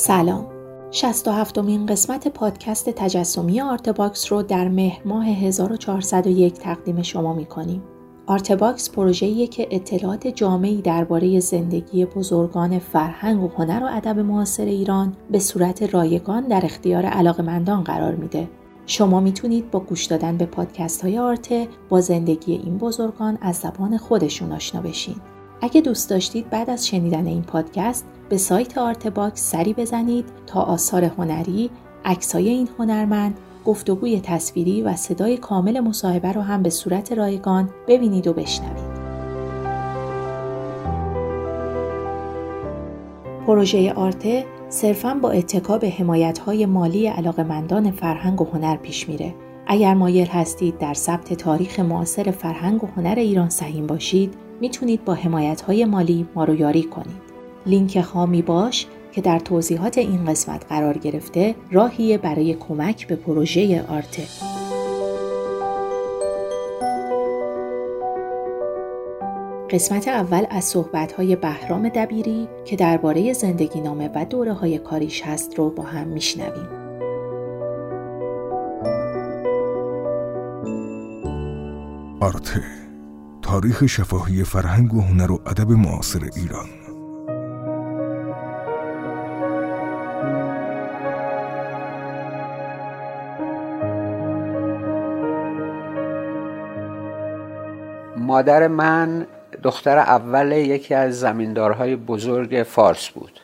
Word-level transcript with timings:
سلام 0.00 0.46
67 0.90 1.58
مین 1.58 1.86
قسمت 1.86 2.28
پادکست 2.28 2.90
تجسمی 2.90 3.60
آرتباکس 3.60 4.32
رو 4.32 4.42
در 4.42 4.68
مهر 4.68 5.00
ماه 5.04 5.26
1401 5.26 6.54
تقدیم 6.54 7.02
شما 7.02 7.32
می 7.32 7.46
کنیم. 7.46 7.82
آرتباکس 8.26 8.90
پروژه‌ایه 8.90 9.46
که 9.46 9.68
اطلاعات 9.70 10.26
جامعی 10.26 10.82
درباره 10.82 11.40
زندگی 11.40 12.04
بزرگان 12.04 12.78
فرهنگ 12.78 13.42
و 13.42 13.48
هنر 13.48 13.84
و 13.84 13.96
ادب 13.96 14.18
معاصر 14.18 14.64
ایران 14.64 15.16
به 15.30 15.38
صورت 15.38 15.94
رایگان 15.94 16.48
در 16.48 16.60
اختیار 16.64 17.06
علاقمندان 17.06 17.84
قرار 17.84 18.14
میده. 18.14 18.48
شما 18.86 19.20
می‌تونید 19.20 19.70
با 19.70 19.80
گوش 19.80 20.04
دادن 20.04 20.36
به 20.36 20.46
پادکست 20.46 21.02
های 21.02 21.18
آرته 21.18 21.68
با 21.88 22.00
زندگی 22.00 22.52
این 22.52 22.78
بزرگان 22.78 23.38
از 23.40 23.56
زبان 23.56 23.96
خودشون 23.96 24.52
آشنا 24.52 24.80
بشین. 24.80 25.16
اگه 25.60 25.80
دوست 25.80 26.10
داشتید 26.10 26.50
بعد 26.50 26.70
از 26.70 26.86
شنیدن 26.86 27.26
این 27.26 27.42
پادکست 27.42 28.06
به 28.28 28.36
سایت 28.36 28.78
آرتباکس 28.78 29.50
سری 29.50 29.74
بزنید 29.74 30.24
تا 30.46 30.60
آثار 30.60 31.04
هنری، 31.04 31.70
عکسای 32.04 32.48
این 32.48 32.68
هنرمند، 32.78 33.38
گفتگوی 33.64 34.20
تصویری 34.20 34.82
و 34.82 34.96
صدای 34.96 35.36
کامل 35.36 35.80
مصاحبه 35.80 36.32
رو 36.32 36.40
هم 36.40 36.62
به 36.62 36.70
صورت 36.70 37.12
رایگان 37.12 37.70
ببینید 37.88 38.26
و 38.26 38.32
بشنوید. 38.32 38.98
پروژه 43.46 43.92
آرته 43.92 44.44
صرفا 44.68 45.14
با 45.22 45.30
اتکا 45.30 45.78
به 45.78 45.92
های 46.46 46.66
مالی 46.66 47.06
علاقمندان 47.06 47.90
فرهنگ 47.90 48.40
و 48.40 48.44
هنر 48.44 48.76
پیش 48.76 49.08
میره. 49.08 49.34
اگر 49.66 49.94
مایل 49.94 50.26
هستید 50.26 50.78
در 50.78 50.94
ثبت 50.94 51.34
تاریخ 51.34 51.80
معاصر 51.80 52.30
فرهنگ 52.30 52.84
و 52.84 52.86
هنر 52.96 53.14
ایران 53.18 53.48
سهیم 53.48 53.86
باشید، 53.86 54.34
می‌تونید 54.60 55.04
با 55.04 55.18
های 55.66 55.84
مالی 55.84 56.26
ما 56.34 56.44
رو 56.44 56.54
یاری 56.54 56.82
کنید. 56.82 57.28
لینک 57.66 57.96
هامی 57.96 58.42
باش 58.42 58.86
که 59.12 59.20
در 59.20 59.38
توضیحات 59.38 59.98
این 59.98 60.24
قسمت 60.24 60.64
قرار 60.68 60.98
گرفته 60.98 61.54
راهیه 61.70 62.18
برای 62.18 62.54
کمک 62.54 63.06
به 63.06 63.16
پروژه 63.16 63.84
آرته. 63.88 64.22
قسمت 69.70 70.08
اول 70.08 70.44
از 70.50 70.64
صحبت‌های 70.64 71.36
بهرام 71.36 71.88
دبیری 71.88 72.48
که 72.64 72.76
درباره 72.76 73.32
زندگی 73.32 73.80
نامه 73.80 74.10
و 74.14 74.24
دوره 74.24 74.52
های 74.52 74.78
کاریش 74.78 75.22
هست 75.22 75.58
رو 75.58 75.70
با 75.70 75.82
هم 75.82 76.06
میشنویم. 76.06 76.68
آرته 82.20 82.87
تاریخ 83.48 83.86
شفاهی 83.86 84.44
فرهنگ 84.44 84.94
و 84.94 85.00
هنر 85.00 85.32
و 85.32 85.40
ادب 85.46 85.70
معاصر 85.70 86.20
ایران. 86.36 86.66
مادر 98.16 98.66
من 98.66 99.26
دختر 99.62 99.98
اول 99.98 100.52
یکی 100.52 100.94
از 100.94 101.20
زمیندارهای 101.20 101.96
بزرگ 101.96 102.62
فارس 102.62 103.08
بود 103.08 103.40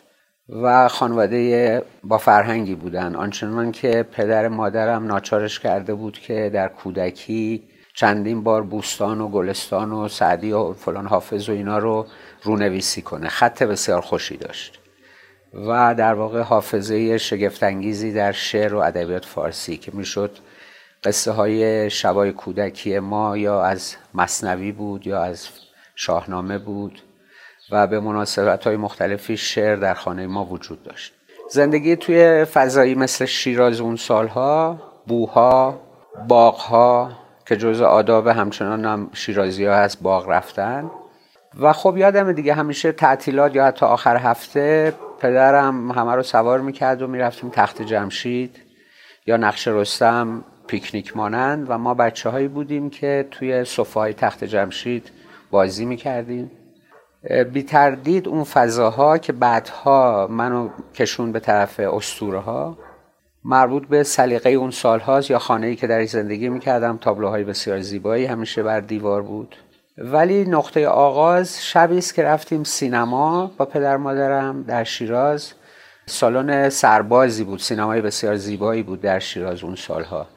و 0.49 0.89
خانواده 0.89 1.83
با 2.05 2.19
فرهنگی 2.19 2.75
بودن 2.75 3.17
آنچنان 3.17 3.73
که 3.73 4.07
پدر 4.13 4.49
مادرم 4.49 5.07
ناچارش 5.07 5.61
کرده 5.61 5.95
بود 5.95 6.19
که 6.19 6.51
در 6.55 6.69
کودکی 6.69 7.74
چندین 7.95 8.43
بار 8.43 8.63
بوستان 8.63 9.21
و 9.21 9.29
گلستان 9.29 9.93
و 9.93 10.09
سعدی 10.09 10.53
و 10.53 10.73
فلان 10.73 11.07
حافظ 11.07 11.49
و 11.49 11.53
اینا 11.53 11.79
رو 11.79 12.07
رونویسی 12.43 13.03
کنه. 13.03 13.29
خط 13.29 13.63
بسیار 13.63 14.01
خوشی 14.01 14.37
داشت. 14.37 14.79
و 15.55 15.95
در 15.95 16.15
واقع 16.15 16.41
حافظه 16.41 17.19
شگفتانگیزی 17.19 18.13
در 18.13 18.33
شعر 18.33 18.75
و 18.75 18.79
ادبیات 18.79 19.25
فارسی 19.25 19.77
که 19.77 19.93
می‌شد 19.95 20.31
قصه 21.05 21.33
های 21.33 21.91
شبای 21.91 22.33
کودکی 22.33 22.99
ما 22.99 23.37
یا 23.37 23.63
از 23.63 23.97
مصنوی 24.15 24.73
بود 24.73 25.07
یا 25.07 25.23
از 25.23 25.49
شاهنامه 25.95 26.59
بود 26.59 27.03
و 27.71 27.87
به 27.87 28.01
مناسبت 28.01 28.67
های 28.67 28.77
مختلفی 28.77 29.37
شعر 29.37 29.77
در 29.77 29.95
خانه 29.95 30.27
ما 30.27 30.45
وجود 30.45 30.83
داشت. 30.83 31.13
زندگی 31.51 31.97
توی 31.97 32.45
فضایی 32.45 32.95
مثل 32.95 33.25
شیراز 33.25 33.81
اون 33.81 33.97
سالها 33.97 34.83
بوها 35.07 35.81
باغها 36.29 37.24
که 37.47 37.57
جز 37.57 37.81
آداب 37.81 38.27
همچنان 38.27 38.85
هم 38.85 39.11
شیرازی 39.13 39.65
ها 39.65 39.75
هست 39.75 40.03
باغ 40.03 40.29
رفتن. 40.29 40.91
و 41.61 41.73
خب 41.73 41.97
یادم 41.97 42.33
دیگه 42.33 42.55
همیشه 42.55 42.93
تعطیلات 42.93 43.57
یا 43.57 43.65
حتی 43.65 43.87
آخر 43.87 44.17
هفته 44.17 44.95
پدرم 45.21 45.91
همه 45.91 46.15
رو 46.15 46.23
سوار 46.23 46.61
می‌کرد 46.61 47.03
و 47.03 47.07
می‌رفتیم 47.07 47.51
تخت 47.51 47.83
جمشید 47.83 48.57
یا 49.27 49.37
نقش 49.37 49.69
رستم 49.69 50.45
پیکنیک 50.67 51.17
مانند 51.17 51.67
و 51.71 51.79
ما 51.79 51.95
بچه 51.95 52.31
هایی 52.31 52.49
بودیم 52.49 52.91
که 52.91 53.29
توی 53.31 53.65
صفای 53.65 54.13
تخت 54.13 54.45
جمشید 54.45 55.11
بازی 55.51 55.85
می‌کردیم. 55.85 56.51
بی 57.53 57.63
تردید 57.63 58.29
اون 58.29 58.45
فضاها 58.45 59.19
که 59.19 59.33
بعدها 59.33 60.27
منو 60.31 60.69
کشون 60.95 61.33
به 61.33 61.41
طرف 61.41 61.81
استوره 61.81 62.41
مربوط 63.45 63.87
به 63.87 64.03
سلیقه 64.03 64.51
اون 64.51 64.71
سال 64.71 65.01
هاست 65.01 65.31
یا 65.31 65.39
خانه 65.39 65.67
ای 65.67 65.77
که 65.77 65.87
در 65.87 66.05
زندگی 66.05 66.49
می‌کردم. 66.49 66.97
تابلوهای 66.97 67.45
بسیار 67.45 67.81
زیبایی 67.81 68.25
همیشه 68.25 68.63
بر 68.63 68.81
دیوار 68.81 69.23
بود. 69.23 69.57
ولی 69.99 70.45
نقطه 70.45 70.89
آغاز 70.89 71.65
شبی 71.65 71.99
است 71.99 72.15
که 72.15 72.23
رفتیم 72.23 72.65
سینما 72.65 73.51
با 73.57 73.65
پدر 73.65 73.97
مادرم 73.97 74.63
در 74.63 74.85
شیراز. 74.85 75.53
سالن 76.07 76.69
سربازی 76.69 77.45
بود 77.45 77.59
سینمای 77.59 78.01
بسیار 78.01 78.37
زیبایی 78.37 78.83
بود 78.83 79.01
در 79.01 79.19
شیراز 79.19 79.65
اون 79.65 79.75
سالها. 79.75 80.29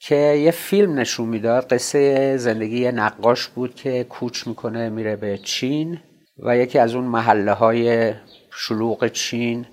که 0.00 0.16
یه 0.16 0.50
فیلم 0.50 0.98
نشون 0.98 1.28
می‌داد 1.28 1.72
قصه 1.72 2.36
زندگی 2.36 2.92
نقاش 2.92 3.48
بود 3.48 3.74
که 3.74 4.04
کوچ 4.04 4.46
می‌کنه 4.46 4.88
میره 4.88 5.16
به 5.16 5.38
چین 5.38 5.98
و 6.38 6.56
یکی 6.56 6.78
از 6.78 6.94
اون 6.94 7.04
محله 7.04 7.52
های 7.52 8.12
شلوغ 8.50 9.06
چین 9.06 9.66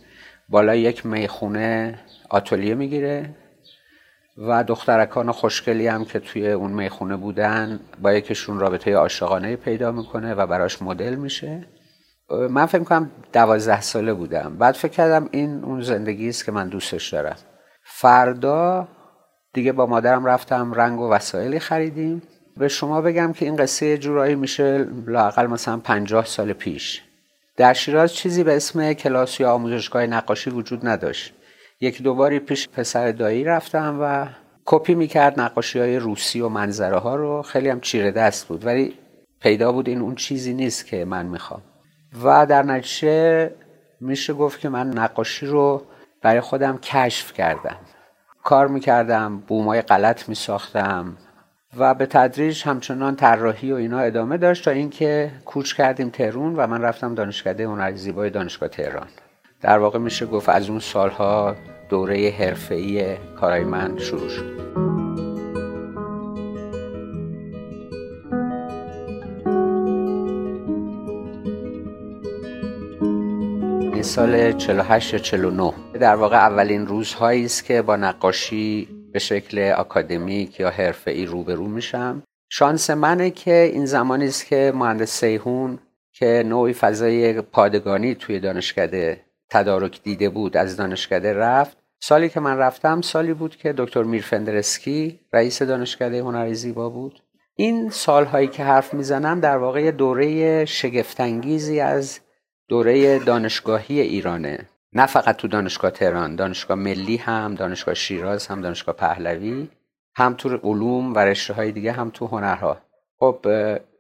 بالا 0.50 0.76
یک 0.76 1.06
می‌خونه 1.06 2.00
آتلیه 2.34 2.76
می‌گیره 2.76 3.30
و 4.38 4.64
دخترکان 4.64 5.32
خوشگلی 5.32 5.88
هم 5.88 6.06
که 6.06 6.20
توی 6.20 6.52
اون 6.52 6.72
می‌خونه 6.72 7.18
بودن 7.18 7.80
با 8.02 8.14
یکیشون 8.14 8.60
رابطه 8.60 8.96
عاشقانه 8.96 9.56
پیدا 9.56 9.92
می‌کنه 9.92 10.34
و 10.34 10.48
براش 10.48 10.82
مدل 10.82 11.16
میشه. 11.16 11.66
من 12.50 12.66
فکر 12.66 12.84
کنم 12.84 13.12
دوازده 13.34 13.82
ساله 13.82 14.14
بودم. 14.14 14.58
بعد 14.58 14.76
فکر 14.76 14.92
کردم 14.92 15.30
این 15.32 15.64
اون 15.64 15.82
زندگی 15.82 16.30
است 16.30 16.46
که 16.46 16.52
من 16.52 16.70
دوستش 16.70 17.14
دارم. 17.14 17.36
فردا 17.84 18.88
دیگه 19.54 19.72
با 19.72 19.86
مادرم 19.86 20.26
رفتم 20.26 20.74
رنگ 20.74 21.00
و 21.00 21.10
وسایلی 21.10 21.60
خریدیم. 21.60 22.22
به 22.58 22.68
شما 22.68 23.02
بگم 23.02 23.34
که 23.34 23.46
این 23.46 23.56
قصه 23.56 23.98
جورایی 23.98 24.36
میشه 24.36 24.88
لاقل 25.08 25.48
مثلا 25.48 25.78
پنجاه 25.78 26.26
سال 26.26 26.54
پیش. 26.54 27.02
در 27.58 27.74
شیراز 27.74 28.14
چیزی 28.14 28.44
به 28.44 28.56
اسم 28.56 28.94
کلاس 28.94 29.40
یا 29.40 29.52
آموزشگاه 29.52 30.06
نقاشی 30.06 30.50
وجود 30.50 30.88
نداشت. 30.88 31.34
یک 31.84 32.04
دوباری 32.04 32.40
پیش 32.40 32.70
پسر 32.70 33.12
دایی 33.12 33.44
رفتم 33.44 33.98
و 34.02 34.28
کپی 34.66 34.96
می‌کرد 34.96 35.40
نقاشی 35.40 35.80
های 35.80 35.98
روسی 35.98 36.42
و 36.42 36.50
منظره 36.50 36.98
ها 36.98 37.16
رو. 37.16 37.42
خیلی 37.42 37.70
هم 37.70 37.80
چیره 37.80 38.12
دست 38.12 38.48
بود 38.48 38.66
ولی 38.66 38.94
پیدا 39.42 39.72
بود 39.72 39.90
این 39.90 40.02
اون 40.02 40.16
چیزی 40.16 40.54
نیست 40.54 40.86
که 40.86 41.06
من 41.06 41.26
می‌خوام. 41.26 41.62
و 42.24 42.46
در 42.46 42.64
نتیجه 42.64 43.52
میشه 44.02 44.34
گفت 44.34 44.60
که 44.60 44.70
من 44.70 44.90
نقاشی 44.90 45.46
رو 45.46 45.84
برای 46.22 46.42
خودم 46.42 46.78
کشف 46.78 47.34
کردم. 47.34 47.78
کار 48.44 48.68
می‌کردم 48.68 49.38
بومای 49.48 49.82
غلط 49.82 50.30
میساختم 50.30 51.18
و 51.78 51.94
به 51.94 52.06
تدریج 52.06 52.64
همچنان 52.64 53.16
طراحی 53.16 53.72
و 53.72 53.76
اینا 53.76 54.00
ادامه 54.00 54.38
داشت 54.38 54.66
تا 54.66 54.72
اینکه 54.72 55.32
کوچ 55.46 55.74
کردیم 55.74 56.10
تهرون 56.10 56.56
و 56.56 56.68
من 56.68 56.82
رفتم 56.82 57.16
دانشکده 57.16 57.66
هنر 57.66 57.92
زیبای 57.96 58.30
دانشگاه 58.30 58.70
تهران. 58.70 59.08
در 59.64 59.78
واقع 59.80 60.00
میشه 60.00 60.26
گفت 60.26 60.50
از 60.50 60.70
اون 60.70 60.80
سالها 60.80 61.56
دوره 61.90 62.30
حرفه‌ای 62.40 63.18
کارای 63.40 63.64
من 63.64 63.98
شروع 63.98 64.30
شد. 64.30 64.54
سال 74.04 74.52
48 74.52 75.14
یا 75.14 75.20
49 75.20 75.74
در 75.94 76.16
واقع 76.16 76.38
اولین 76.38 76.88
روزهایی 76.88 77.46
است 77.46 77.66
که 77.66 77.82
با 77.82 77.96
نقاشی 77.96 78.88
به 79.14 79.20
شکل 79.20 79.72
آکادمیک 79.72 80.60
یا 80.60 80.70
حرفه‌ای 80.70 81.26
روبرو 81.26 81.68
میشم. 81.68 82.24
شانس 82.50 82.90
منه 82.90 83.30
که 83.30 83.70
این 83.74 83.86
زمانی 83.86 84.26
است 84.26 84.46
که 84.46 84.72
مهندس 84.76 85.20
سیهون 85.20 85.80
که 86.14 86.44
نوعی 86.46 86.74
فضای 86.74 87.42
پادگانی 87.42 88.16
توی 88.16 88.40
دانشکده 88.40 89.22
تدارک 89.54 90.04
دیده 90.04 90.30
بود 90.30 90.58
از 90.58 90.78
دانشکده 90.78 91.34
رفت. 91.34 91.78
سالی 92.00 92.30
که 92.30 92.40
من 92.40 92.58
رفتم 92.58 93.02
سالی 93.02 93.34
بود 93.34 93.56
که 93.56 93.74
دکتر 93.78 94.04
میرفندرسکی 94.04 95.20
رئیس 95.34 95.62
دانشکده 95.62 96.20
هنر 96.20 96.54
زیبا 96.54 96.90
بود. 96.90 97.22
این 97.56 97.90
سالهایی 97.90 98.48
که 98.48 98.64
حرف 98.64 98.94
می‌زنم 98.94 99.40
در 99.40 99.58
واقع 99.58 99.92
دوره 99.92 100.66
شگفتانگیزی 100.66 101.80
از 101.80 102.20
دوره 102.70 103.20
دانشگاهی 103.20 104.02
ایرانه. 104.02 104.60
نه 104.94 105.06
فقط 105.06 105.36
تو 105.36 105.48
دانشگاه 105.48 105.92
تهران 105.92 106.36
دانشگاه 106.36 106.78
ملی 106.78 107.18
هم 107.18 107.56
دانشگاه 107.56 107.94
شیراز 107.94 108.48
هم 108.48 108.62
دانشگاه 108.62 108.96
پهلوی 108.96 109.70
هم 110.16 110.34
تو 110.34 110.50
علوم 110.58 111.14
و 111.14 111.20
رشته 111.20 111.54
های 111.54 111.72
دیگه 111.72 111.92
هم 111.92 112.10
تو 112.10 112.28
هنرها. 112.28 112.78
خب 113.20 113.46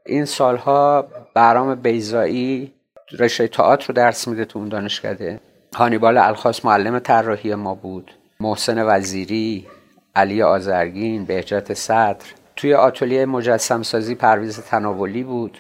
این 0.06 0.26
سالها 0.26 1.08
برام 1.36 1.76
بیزایی 1.76 2.74
رشته 3.12 3.48
تئاتر 3.48 3.88
رو 3.88 3.94
درس 3.94 4.28
میده 4.28 4.46
تو 4.46 4.60
اون 4.60 4.70
دانشکده. 4.70 5.40
هانیبال 5.76 6.18
الخاص 6.18 6.66
معلم 6.66 7.00
طراحی 7.00 7.56
ما 7.56 7.76
بود. 7.76 8.12
محسن 8.40 8.84
وزیری 8.88 9.68
علی 10.16 10.42
آزرگین 10.42 11.26
بهجت 11.26 11.74
صدر. 11.74 12.26
توی 12.56 12.74
آتلیه 12.74 13.26
مجسم 13.26 13.84
سازی 13.84 14.16
پرویز 14.16 14.60
تناولی 14.60 15.24
بود. 15.24 15.58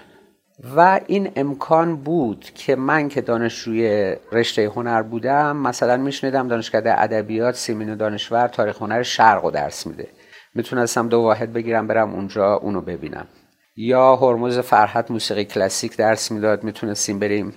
و 0.75 0.99
این 1.07 1.31
امکان 1.35 1.95
بود 1.95 2.45
که 2.55 2.75
من 2.75 3.09
که 3.09 3.21
دانشجوی 3.21 4.15
رشته 4.31 4.65
هنر 4.65 5.01
بودم 5.01 5.57
مثلا 5.57 5.97
میشنیدم 5.97 6.47
دانشکده 6.47 7.01
ادبیات 7.01 7.55
سیمین 7.55 7.95
دانشور 7.95 8.47
تاریخ 8.47 8.81
هنر 8.81 9.03
شرق 9.03 9.43
رو 9.43 9.51
درس 9.51 9.87
میده. 9.87 10.07
می‌تونستم 10.55 11.09
دو 11.09 11.19
واحد 11.19 11.53
بگیرم 11.53 11.87
برم 11.87 12.13
اونجا 12.13 12.53
اونو 12.53 12.81
ببینم. 12.81 13.27
یا 13.75 14.15
هرمز 14.15 14.59
فرحت 14.59 15.11
موسیقی 15.11 15.45
کلاسیک 15.45 15.97
درس 15.97 16.31
می‌داد 16.31 16.63
می‌تونستیم 16.63 17.19
بریم. 17.19 17.53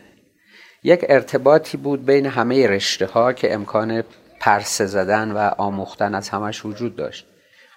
یک 0.83 1.07
ارتباطی 1.09 1.77
بود 1.77 2.07
بین 2.07 2.27
همه 2.27 2.67
رشته 2.67 3.07
ها 3.07 3.33
که 3.33 3.55
امکان 3.55 4.03
پرسه 4.41 4.87
زدن 4.87 5.33
و 5.33 5.39
آموختن 5.59 6.15
از 6.15 6.29
همش 6.29 6.65
وجود 6.65 6.97
داشت. 6.97 7.27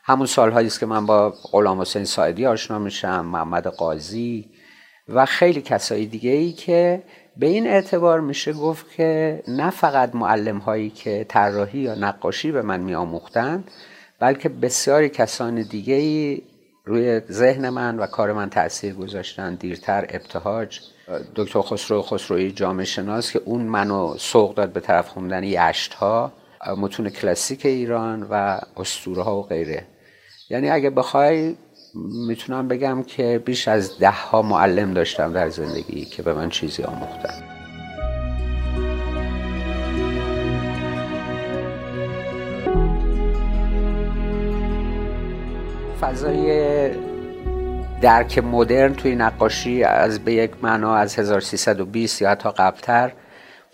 همون 0.04 0.26
سالهایی 0.26 0.68
است 0.68 0.80
که 0.80 0.86
من 0.86 1.06
با 1.06 1.34
غلام 1.52 1.82
حسین 1.82 2.06
ساعدی 2.06 2.46
آشنا 2.46 2.80
میشم 2.80 3.26
محمد 3.26 3.68
قاضی 3.68 4.50
و 5.10 5.26
خیلی 5.26 5.62
کسایی 5.62 6.06
دیگه 6.06 6.32
ای 6.32 6.52
که 6.52 7.04
به 7.38 7.48
این 7.48 7.68
اعتبار 7.68 8.20
میشه 8.20 8.54
گفت 8.54 8.92
که 8.92 9.42
نه 9.48 9.70
فقط 9.70 10.16
معلم 10.16 10.58
هایی 10.58 10.90
که 10.90 11.26
طراحی 11.30 11.80
یا 11.80 11.96
نقاشی 11.96 12.52
به 12.52 12.62
من 12.62 12.80
میآموختند 12.80 13.72
بلکه 14.20 14.50
بسیاری 14.50 15.10
کسان 15.10 15.62
دیگه 15.62 15.94
ای 15.94 16.42
روی 16.90 17.22
ذهن 17.32 17.70
من 17.70 18.00
و 18.00 18.06
کار 18.06 18.34
من 18.34 18.50
تاثیر 18.50 18.94
گذاشتن 18.94 19.56
دیرتر 19.56 20.06
ابتهاج. 20.10 20.80
دکتر 21.36 21.62
خسرو 21.62 22.02
خسروی 22.02 22.52
جامعه 22.52 22.86
شناس 22.86 23.32
که 23.32 23.42
اون 23.46 23.62
منو 23.62 24.18
سوق 24.18 24.56
داد 24.56 24.74
به 24.74 24.80
طرف 24.80 25.08
خوندن 25.08 25.44
یشت 25.44 25.94
ها 25.94 26.32
متون 26.78 27.10
کلاسیک 27.10 27.66
ایران 27.66 28.28
و 28.30 28.60
اسطوره 28.78 29.24
ها 29.24 29.40
و 29.40 29.44
غیره. 29.44 29.86
یعنی 30.50 30.70
اگه 30.70 30.90
بخوای 30.90 31.56
می‌تونم 32.28 32.68
بگم 32.68 33.04
که 33.04 33.42
بیش 33.46 33.68
از 33.68 34.00
ده 34.00 34.12
ها 34.12 34.42
معلم 34.42 34.94
داشتم 34.94 35.34
در 35.34 35.50
زندگی 35.50 36.06
که 36.06 36.24
به 36.24 36.34
من 36.34 36.50
چیزی 36.50 36.84
آموختن. 36.84 37.59
فضای 46.02 46.90
درک 48.02 48.38
مدرن 48.38 48.94
توی 48.94 49.16
نقاشی 49.16 49.84
از 49.84 50.20
به 50.20 50.34
یک 50.34 50.52
معنا 50.62 50.96
از 50.96 51.20
1320 51.20 52.22
یا 52.22 52.30
حتی 52.30 52.50
قبلتر 52.50 53.12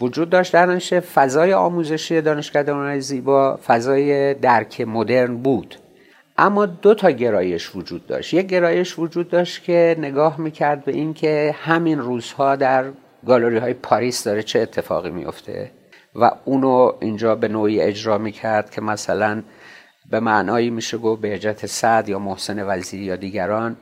وجود 0.02 0.30
داشت 0.30 0.54
در 0.54 0.80
فضای 1.00 1.54
آموزشی 1.54 2.22
دانشکده 2.22 2.74
هنر 2.74 3.00
زیبا 3.00 3.60
فضای 3.68 4.34
درک 4.34 4.82
مدرن 4.82 5.38
بود. 5.38 5.76
اما 6.38 6.66
دو 6.66 6.94
تا 6.94 7.12
گرایش 7.12 7.76
وجود 7.76 8.08
داشت. 8.08 8.34
یک 8.34 8.48
گرایش 8.48 9.00
وجود 9.00 9.30
داشت 9.30 9.64
که 9.64 9.96
نگاه 10.00 10.42
می‌کرد 10.42 10.86
به 10.86 10.92
اینکه 10.92 11.56
همین 11.58 12.00
روزها 12.00 12.56
در 12.56 12.86
گالری 13.26 13.58
های 13.58 13.74
پاریس 13.74 14.24
داره 14.24 14.44
چه 14.44 14.60
اتفاقی 14.60 15.10
میفته 15.10 15.72
و 16.16 16.32
اونو 16.46 16.92
اینجا 17.00 17.36
به 17.36 17.48
نوعی 17.48 17.82
اجرا 17.82 18.18
می‌کرد 18.18 18.72
که 18.72 18.82
مثلا 18.82 19.42
به 20.10 20.20
معنایی 20.20 20.70
میشه 20.70 20.98
گفت 20.98 21.22
بهجت 21.22 21.66
صدر 21.66 22.10
یا 22.10 22.20
محسن 22.20 22.68
وزیری 22.68 23.04
یا 23.04 23.16
دیگران 23.16 23.76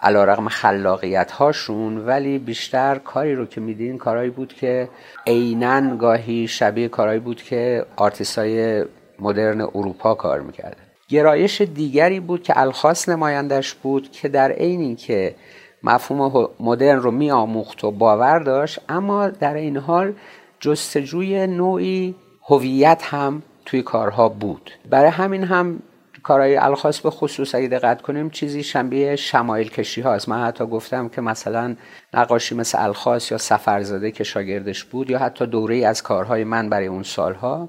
علی 0.00 0.24
رغم 0.24 0.48
خلاقیت 0.48 1.30
هاشون 1.30 1.98
ولی 1.98 2.38
بیشتر 2.38 2.98
کاری 2.98 3.34
رو 3.34 3.46
که 3.46 3.60
می‌دیدین 3.60 3.98
کارهایی 3.98 4.30
بود 4.30 4.52
که 4.52 4.88
عینا 5.26 5.96
گاهی 5.96 6.48
شبیه 6.48 6.88
کارهایی 6.88 7.20
بود 7.20 7.42
که 7.42 7.86
آرتیست 7.96 8.38
های 8.38 8.84
مدرن 9.18 9.60
اروپا 9.60 10.14
کار 10.14 10.40
می‌کردن. 10.40 10.82
گرایش 11.08 11.60
دیگری 11.60 12.20
بود 12.20 12.42
که 12.42 12.60
الخاص 12.60 13.08
نمایندش 13.08 13.74
بود 13.74 14.10
که 14.10 14.28
در 14.28 14.52
عین 14.52 14.96
که 14.96 15.34
مفهوم 15.82 16.48
مدرن 16.60 16.98
رو 16.98 17.10
می 17.10 17.30
آموخت 17.30 17.84
و 17.84 17.90
باور 17.90 18.38
داشت 18.38 18.80
اما 18.88 19.28
در 19.28 19.54
این 19.54 19.76
حال 19.76 20.12
جستجوی 20.60 21.46
نوعی 21.46 22.14
هویت 22.48 23.02
هم 23.04 23.42
توی 23.64 23.82
کارها 23.82 24.28
بود. 24.28 24.70
برای 24.90 25.10
همین 25.10 25.44
هم 25.44 25.82
کارهای 26.22 26.56
الخاص 26.56 27.00
به 27.00 27.10
خصوص 27.10 27.54
اگه 27.54 27.68
دقت 27.68 28.02
کنیم 28.02 28.30
چیزی 28.30 28.62
شنبیه 28.62 29.16
شمایل 29.16 29.70
کشی 29.70 30.00
هاست. 30.00 30.28
من 30.28 30.44
حتی 30.44 30.66
گفتم 30.66 31.08
که 31.08 31.20
مثلا 31.20 31.76
نقاشی 32.14 32.54
مثل 32.54 32.78
الخاص 32.82 33.30
یا 33.30 33.38
سفرزاده 33.38 34.10
که 34.10 34.24
شاگردش 34.24 34.84
بود 34.84 35.10
یا 35.10 35.18
حتی 35.18 35.46
دوره 35.46 35.76
از 35.86 36.02
کارهای 36.02 36.44
من 36.44 36.68
برای 36.68 36.86
اون 36.86 37.02
سالها 37.02 37.68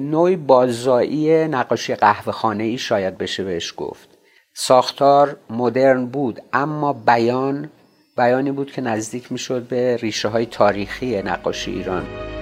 نوعی 0.00 0.36
بازایی 0.36 1.48
نقاشی 1.48 1.94
قهوه 1.94 2.32
خانه 2.32 2.64
ای 2.64 2.78
شاید 2.78 3.18
بشه 3.18 3.44
بهش 3.44 3.74
گفت. 3.76 4.08
ساختار 4.54 5.36
مدرن 5.50 6.06
بود 6.06 6.40
اما 6.52 6.92
بیان 6.92 7.70
بیانی 8.16 8.50
بود 8.50 8.72
که 8.72 8.82
نزدیک 8.82 9.32
می‌شد 9.32 9.68
به 9.68 9.96
ریشه 9.96 10.28
های 10.28 10.46
تاریخی 10.46 11.22
نقاشی 11.22 11.70
ایران. 11.70 12.33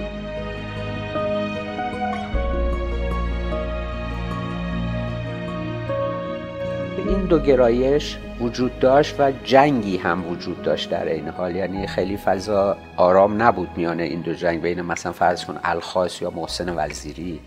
دو 7.33 7.39
گرایش 7.39 8.17
وجود 8.39 8.79
داشت 8.79 9.15
و 9.19 9.31
جنگی 9.43 9.97
هم 9.97 10.31
وجود 10.31 10.61
داشت 10.61 10.89
در 10.89 11.05
این 11.05 11.27
حال. 11.27 11.55
یعنی 11.55 11.87
خیلی 11.87 12.17
فضا 12.17 12.77
آرام 12.97 13.41
نبود 13.41 13.69
میان 13.75 13.99
این 13.99 14.21
دو 14.21 14.33
جنگ 14.33 14.61
بین 14.61 14.81
مثلا 14.81 15.11
فرض 15.11 15.45
کن 15.45 15.59
الخاص 15.63 16.21
یا 16.21 16.29
محسن 16.29 16.73
وزیری 16.77 17.39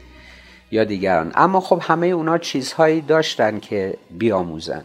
یا 0.70 0.84
دیگران. 0.84 1.32
اما 1.34 1.60
خب 1.60 1.82
همه 1.82 2.06
اونا 2.06 2.38
چیزهایی 2.38 3.00
داشتن 3.00 3.60
که 3.60 3.96
بیاموزن. 4.10 4.84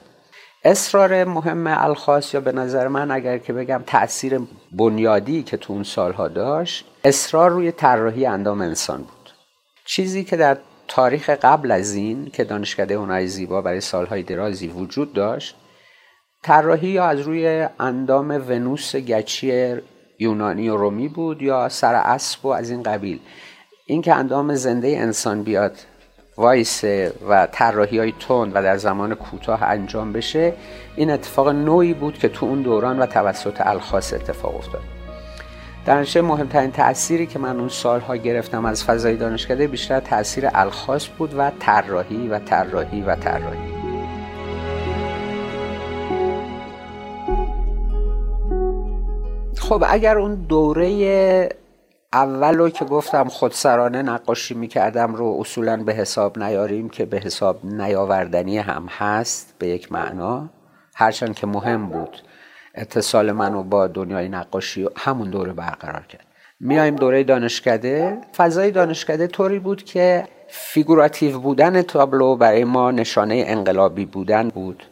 اصرار 0.63 1.23
مهم 1.23 1.67
الخاص 1.67 2.33
یا 2.33 2.39
به 2.39 2.51
نظر 2.51 2.87
من 2.87 3.11
اگر 3.11 3.37
که 3.37 3.53
بگم 3.53 3.83
تاثیر 3.87 4.39
بنیادی 4.71 5.43
که 5.43 5.57
تو 5.57 5.73
اون 5.73 5.83
سالها 5.83 6.27
داشت 6.27 6.85
اصرار 7.03 7.51
روی 7.51 7.71
طراحی 7.71 8.25
اندام 8.25 8.61
انسان 8.61 8.97
بود. 8.97 9.33
چیزی 9.85 10.23
که 10.23 10.37
در 10.37 10.57
تاریخ 10.93 11.29
قبل 11.29 11.71
از 11.71 11.93
این 11.93 12.29
که 12.33 12.43
دانشکده 12.43 12.95
هنری 12.95 13.27
زیبا 13.27 13.61
برای 13.61 13.81
سالهای 13.81 14.23
درازی 14.23 14.67
وجود 14.67 15.13
داشت 15.13 15.55
طراحی 16.43 16.87
یا 16.87 17.05
از 17.05 17.19
روی 17.19 17.67
اندام 17.79 18.29
ونوس 18.29 18.95
گچی 18.95 19.75
یونانی 20.19 20.69
و 20.69 20.77
رومی 20.77 21.07
بود 21.07 21.41
یا 21.41 21.69
سر 21.69 21.95
اسب 21.95 22.45
و 22.45 22.49
از 22.49 22.69
این 22.69 22.83
قبیل. 22.83 23.19
اینکه 23.85 24.13
اندام 24.13 24.55
زنده 24.55 24.87
انسان 24.87 25.43
بیاد 25.43 25.77
وایسه 26.37 27.13
و 27.29 27.47
طراحی 27.51 27.99
های 27.99 28.13
تند 28.19 28.51
و 28.55 28.63
در 28.63 28.77
زمان 28.77 29.15
کوتاه 29.15 29.63
انجام 29.63 30.13
بشه 30.13 30.53
این 30.95 31.11
اتفاق 31.11 31.49
نوعی 31.49 31.93
بود 31.93 32.17
که 32.17 32.29
تو 32.29 32.45
اون 32.45 32.61
دوران 32.61 32.99
و 32.99 33.05
توسط 33.05 33.61
الخاص 33.61 34.13
اتفاق 34.13 34.55
افتاد. 34.55 35.00
در 35.85 36.21
مهمترین 36.21 36.71
تأثیری 36.71 37.27
که 37.27 37.39
من 37.39 37.59
اون 37.59 37.69
سالها 37.69 38.15
گرفتم 38.15 38.65
از 38.65 38.83
فضای 38.83 39.15
دانشکده 39.15 39.67
بیشتر 39.67 39.99
تاثیر 39.99 40.49
الخاص 40.53 41.07
بود 41.17 41.33
و 41.37 41.51
طراحی 41.59 42.27
و 42.27 42.39
طراحی 42.39 43.01
و 43.01 43.15
طراحی. 43.15 43.71
خب 49.57 49.83
اگر 49.87 50.17
اون 50.17 50.35
دوره 50.35 51.49
اول 52.13 52.57
رو 52.57 52.69
که 52.69 52.85
گفتم 52.85 53.27
خودسرانه 53.27 54.01
نقاشی 54.01 54.53
می‌کردم 54.53 55.15
رو 55.15 55.37
اصولا 55.39 55.83
به 55.83 55.93
حساب 55.93 56.39
نیاریم 56.39 56.89
که 56.89 57.05
به 57.05 57.17
حساب 57.17 57.65
نیاوردنی 57.65 58.57
هم 58.57 58.87
هست 58.89 59.55
به 59.59 59.67
یک 59.67 59.91
معنا 59.91 60.49
هرچند 60.95 61.35
که 61.35 61.47
مهم 61.47 61.89
بود. 61.89 62.17
اتصال 62.75 63.31
منو 63.31 63.63
با 63.63 63.87
دنیای 63.87 64.29
نقاشی 64.29 64.87
همون 64.95 65.29
دوره 65.29 65.53
برقرار 65.53 66.05
کرد. 66.09 66.25
میایم 66.59 66.95
دوره 66.95 67.23
دانشکده. 67.23 68.17
فضای 68.37 68.71
دانشکده 68.71 69.27
طوری 69.27 69.59
بود 69.59 69.83
که 69.83 70.27
فیگوراتیو 70.47 71.39
بودن 71.39 71.81
تابلو 71.81 72.35
برای 72.35 72.63
ما 72.63 72.91
نشانه 72.91 73.43
انقلابی 73.47 74.05
بودن 74.05 74.49
بود 74.49 74.83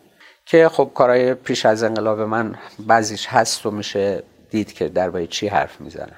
که 0.46 0.70
خب 0.70 0.92
کارهای 0.96 1.34
پیش 1.34 1.66
از 1.66 1.84
انقلاب 1.84 2.22
من 2.22 2.56
بعضیش 2.80 3.28
هست 3.28 3.66
و 3.66 3.72
میشه 3.72 4.24
دید 4.50 4.74
که 4.74 4.90
در 4.90 5.26
چی 5.26 5.48
حرف 5.48 5.82
می‌زنم. 5.82 6.18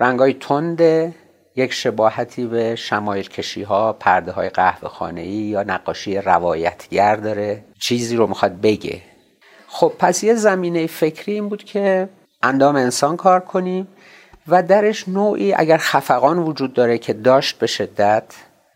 رنگای 0.00 0.32
تند 0.32 0.80
یک 1.56 1.72
شباهتی 1.72 2.46
به 2.46 2.76
شمایل 2.76 3.28
کشی 3.28 3.62
ها 3.62 3.92
پرده 3.92 4.32
های 4.32 4.48
قهوه 4.48 4.88
خانه 4.88 5.20
ای 5.20 5.28
یا 5.28 5.62
نقاشی 5.62 6.18
روایتگر 6.18 7.16
داره. 7.16 7.64
چیزی 7.80 8.16
رو 8.16 8.26
می‌خواد 8.26 8.60
بگه. 8.60 9.02
خب 9.74 9.92
پس 9.98 10.24
یه 10.24 10.34
زمینه 10.34 10.86
فکری 10.86 11.32
این 11.32 11.48
بود 11.48 11.64
که 11.64 12.08
اندام 12.42 12.76
انسان 12.76 13.16
کار 13.16 13.40
کنیم 13.40 13.88
و 14.48 14.62
درش 14.62 15.08
نوعی 15.08 15.54
اگر 15.54 15.76
خفقان 15.76 16.38
وجود 16.38 16.72
داره 16.72 16.98
که 16.98 17.12
داشت 17.12 17.58
به 17.58 17.66
شدت 17.66 18.24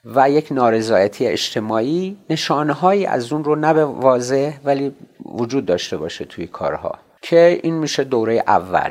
و 0.05 0.31
یک 0.31 0.53
نارضایتی 0.53 1.27
اجتماعی 1.27 2.17
نشانه 2.31 3.07
از 3.09 3.33
اون 3.33 3.45
رو 3.45 3.55
نه 3.55 3.75
به 3.75 3.85
واضح 3.85 4.57
ولی 4.65 4.95
وجود 5.25 5.67
داشته 5.67 5.97
باشه 5.97 6.25
توی 6.25 6.47
کارها 6.47 6.99
که 7.23 7.61
این 7.63 7.75
میشه 7.75 8.05
دوره 8.05 8.45
اول. 8.47 8.91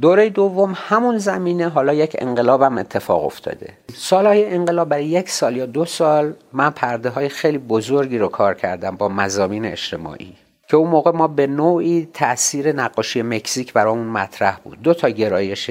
دوره 0.00 0.30
دوم 0.30 0.72
همون 0.76 1.18
زمینه 1.18 1.68
حالا 1.68 1.92
یک 1.92 2.16
انقلاب 2.18 2.62
هم 2.62 2.78
اتفاق 2.78 3.24
افتاده. 3.24 3.72
سالهای 3.94 4.54
انقلاب 4.54 4.88
برای 4.88 5.04
یک 5.04 5.28
سال 5.30 5.56
یا 5.56 5.66
دو 5.66 5.84
سال 5.84 6.34
من 6.52 6.70
پرده 6.70 7.08
های 7.08 7.28
خیلی 7.28 7.58
بزرگی 7.58 8.18
رو 8.18 8.28
کار 8.28 8.54
کردم 8.54 8.96
با 8.96 9.08
مزامین 9.08 9.64
اجتماعی. 9.64 10.36
که 10.68 10.76
اون 10.76 10.88
موقع 10.90 11.10
ما 11.10 11.28
به 11.28 11.46
نوعی 11.46 12.08
تاثیر 12.14 12.72
نقاشی 12.72 13.22
مکزیک 13.22 13.72
برامون 13.72 14.06
مطرح 14.06 14.58
بود. 14.64 14.82
دو 14.82 14.94
تا 14.94 15.08
گرایش 15.08 15.70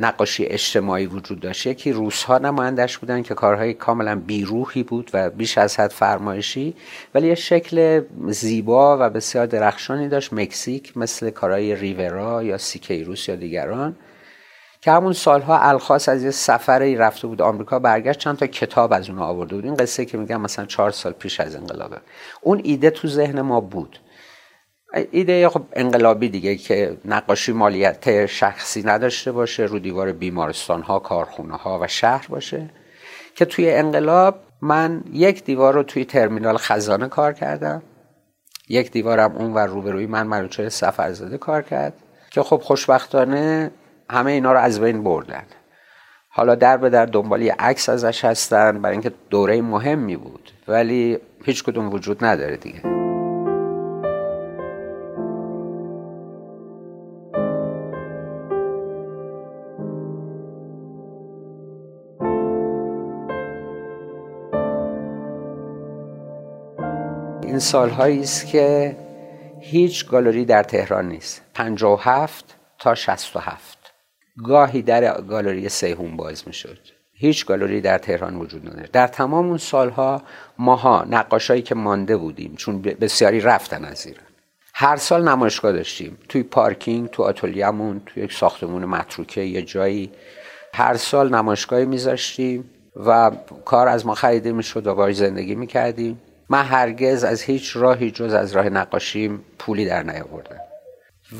نقاشی 0.00 0.44
اجتماعی 0.44 1.06
وجود 1.06 1.40
داشت. 1.40 1.66
یکی 1.66 1.92
روس 1.92 2.22
ها 2.22 2.38
نمایندش 2.38 2.98
بودن 2.98 3.22
که 3.22 3.34
کارهای 3.34 3.74
کاملا 3.74 4.16
بیروحی 4.16 4.82
بود 4.82 5.10
و 5.14 5.30
بیش 5.30 5.58
از 5.58 5.80
حد 5.80 5.90
فرمایشی 5.90 6.74
ولی 7.14 7.28
یه 7.28 7.34
شکل 7.34 8.02
زیبا 8.28 8.98
و 9.00 9.10
بسیار 9.10 9.46
درخشانی 9.46 10.08
داشت 10.08 10.32
مکزیک 10.32 10.96
مثل 10.96 11.30
کارهای 11.30 11.74
ریورا 11.74 12.42
یا 12.42 12.58
سیکیروس 12.58 13.28
یا 13.28 13.36
دیگران 13.36 13.96
که 14.84 14.92
همون 14.92 15.12
سالها 15.12 15.58
الخاص 15.58 16.08
از 16.08 16.22
یه 16.22 16.30
سفری 16.30 16.96
رفته 16.96 17.26
بود 17.26 17.42
آمریکا 17.42 17.78
برگشت 17.78 18.18
چند 18.18 18.36
تا 18.36 18.46
کتاب 18.46 18.92
از 18.92 19.10
اون 19.10 19.18
آورده 19.18 19.54
بود. 19.54 19.64
این 19.64 19.74
قصه 19.74 20.04
که 20.04 20.18
میگم 20.18 20.40
مثلا 20.40 20.64
چهار 20.64 20.90
سال 20.90 21.12
پیش 21.12 21.40
از 21.40 21.56
انقلابه. 21.56 21.96
اون 22.40 22.60
ایده 22.64 22.90
تو 22.90 23.08
ذهن 23.08 23.40
ما 23.40 23.60
بود. 23.60 23.98
ایده 24.94 25.48
خب 25.48 25.62
انقلابی 25.72 26.28
دیگه 26.28 26.56
که 26.56 26.96
نقاشی 27.04 27.52
مالیت 27.52 28.26
شخصی 28.26 28.82
نداشته 28.82 29.32
باشه 29.32 29.62
رو 29.62 29.78
دیوار 29.78 30.12
بیمارستان 30.12 30.82
ها 30.82 30.98
کارخونه 30.98 31.56
ها 31.56 31.78
و 31.82 31.88
شهر 31.88 32.26
باشه. 32.28 32.70
که 33.34 33.44
توی 33.44 33.70
انقلاب 33.70 34.40
من 34.62 35.04
یک 35.12 35.44
دیوار 35.44 35.74
رو 35.74 35.82
توی 35.82 36.04
ترمینال 36.04 36.56
خزانه 36.56 37.08
کار 37.08 37.32
کردم. 37.32 37.82
یک 38.68 38.90
دیوارم 38.90 39.36
اون 39.36 39.54
و 39.54 39.58
روبروی 39.58 40.06
من 40.06 40.26
مروچه 40.26 40.68
سفرزاده 40.68 41.38
کار 41.38 41.62
کرد. 41.62 41.92
که 42.30 42.42
خب 42.42 42.60
خوشبختانه 42.64 43.70
همه 44.10 44.32
اینا 44.32 44.52
رو 44.52 44.58
از 44.58 44.80
بین 44.80 45.04
بردن. 45.04 45.44
حالا 46.28 46.54
در 46.54 46.76
به 46.76 46.90
در 46.90 47.06
دنبالی 47.06 47.48
عکس 47.48 47.88
ازش 47.88 48.24
هستن 48.24 48.82
برای 48.82 48.94
اینکه 48.94 49.12
دوره 49.30 49.62
مهمی 49.62 50.16
بود. 50.16 50.50
ولی 50.68 51.18
هیچ 51.44 51.64
کدوم 51.64 51.92
وجود 51.92 52.24
نداره 52.24 52.56
دیگه. 52.56 53.03
این 67.54 67.60
سالهایی 67.60 68.20
است 68.20 68.46
که 68.46 68.96
هیچ 69.60 70.06
گالری 70.06 70.44
در 70.44 70.62
تهران 70.62 71.08
نیست. 71.08 71.42
57 71.54 72.56
تا 72.78 72.94
67 72.94 73.78
گاهی 74.44 74.82
در 74.82 75.20
گالری 75.20 75.68
سیهون 75.68 76.16
باز 76.16 76.42
می‌شد. 76.46 76.78
هیچ 77.12 77.46
گالری 77.46 77.80
در 77.80 77.98
تهران 77.98 78.36
وجود 78.36 78.68
نداره 78.68 78.88
در 78.92 79.06
تمام 79.06 79.48
اون 79.48 79.58
سالها 79.58 80.22
ماها 80.58 81.06
نقاشایی 81.10 81.62
که 81.62 81.74
مانده 81.74 82.16
بودیم 82.16 82.54
چون 82.56 82.82
بسیاری 82.82 83.40
رفتن 83.40 83.84
از 83.84 84.06
ایران. 84.06 84.26
هر 84.74 84.96
سال 84.96 85.28
نمایشگاه 85.28 85.72
داشتیم. 85.72 86.18
توی 86.28 86.42
پارکینگ 86.42 87.10
تو 87.10 87.22
آتلیه‌مون 87.22 88.02
توی 88.06 88.22
یک 88.22 88.32
ساختمون 88.32 88.84
متروکه 88.84 89.40
یه 89.40 89.62
جایی. 89.62 90.10
هر 90.72 90.96
سال 90.96 91.34
نمایشگاهی 91.34 91.84
میذاشتیم 91.84 92.70
و 93.06 93.30
کار 93.64 93.88
از 93.88 94.06
ما 94.06 94.14
خریده 94.14 94.52
می‌شد 94.52 94.86
و 94.86 94.94
باش 94.94 95.16
زندگی 95.16 95.54
می‌کردیم. 95.54 96.20
من 96.48 96.62
هرگز 96.62 97.24
از 97.24 97.42
هیچ 97.42 97.76
راهی 97.76 98.10
جز 98.10 98.34
از 98.34 98.52
راه 98.52 98.68
نقاشیم 98.68 99.44
پولی 99.58 99.86
در 99.86 100.02
نیاوردم. 100.02 100.60